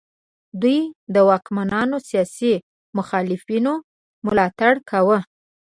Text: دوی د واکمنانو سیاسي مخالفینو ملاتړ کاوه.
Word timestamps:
دوی 0.61 0.79
د 1.13 1.15
واکمنانو 1.29 1.97
سیاسي 2.09 2.53
مخالفینو 2.97 3.73
ملاتړ 4.25 4.73
کاوه. 4.89 5.19